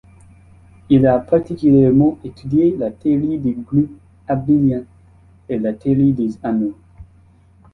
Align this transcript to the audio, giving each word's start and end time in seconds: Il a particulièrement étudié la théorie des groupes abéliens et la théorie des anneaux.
Il 0.89 1.05
a 1.05 1.19
particulièrement 1.19 2.17
étudié 2.23 2.75
la 2.75 2.89
théorie 2.89 3.37
des 3.37 3.53
groupes 3.53 3.95
abéliens 4.27 4.85
et 5.47 5.59
la 5.59 5.73
théorie 5.73 6.13
des 6.13 6.39
anneaux. 6.41 6.73